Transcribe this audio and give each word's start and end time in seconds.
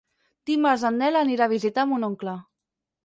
Dimarts 0.49 0.85
en 0.89 0.97
Nel 1.01 1.19
anirà 1.21 1.49
a 1.49 1.51
visitar 1.53 1.85
mon 1.93 2.09
oncle. 2.09 2.35